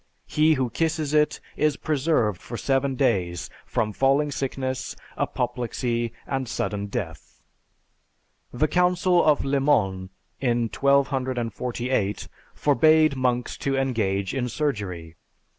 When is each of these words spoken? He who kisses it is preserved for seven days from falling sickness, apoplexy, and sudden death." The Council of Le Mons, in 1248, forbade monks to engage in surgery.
He 0.25 0.53
who 0.55 0.71
kisses 0.71 1.13
it 1.13 1.39
is 1.55 1.77
preserved 1.77 2.41
for 2.41 2.57
seven 2.57 2.95
days 2.95 3.51
from 3.67 3.93
falling 3.93 4.31
sickness, 4.31 4.95
apoplexy, 5.15 6.11
and 6.25 6.49
sudden 6.49 6.87
death." 6.87 7.39
The 8.51 8.67
Council 8.67 9.23
of 9.23 9.45
Le 9.45 9.59
Mons, 9.59 10.09
in 10.39 10.71
1248, 10.75 12.27
forbade 12.55 13.15
monks 13.15 13.55
to 13.57 13.77
engage 13.77 14.33
in 14.33 14.49
surgery. 14.49 15.17